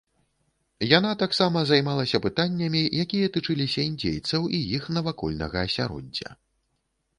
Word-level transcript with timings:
Яна 0.97 1.11
таксама 1.23 1.57
займалася 1.71 2.21
пытаннямі 2.25 2.81
якія 3.05 3.27
тычыліся 3.37 3.87
індзейцаў 3.91 4.41
і 4.61 4.65
іх 4.81 4.91
навакольнага 4.99 5.57
асяроддзя. 5.69 6.29